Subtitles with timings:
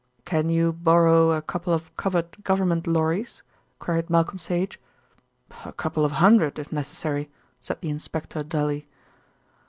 [0.25, 3.43] "Can you borrow a couple of covered government lorries?"
[3.77, 4.79] queried Malcolm Sage.
[5.63, 8.87] "A couple of hundred if necessary," said the inspector dully.